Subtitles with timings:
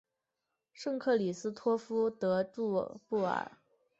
[0.73, 3.51] 圣克里斯托夫德杜布尔。